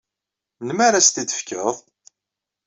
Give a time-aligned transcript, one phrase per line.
[0.65, 1.75] Melmi ara as-t-id-tefkeḍ?